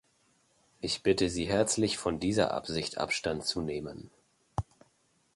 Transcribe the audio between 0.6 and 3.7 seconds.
Ich bitte Sie herzlich, von dieser Absicht Abstand zu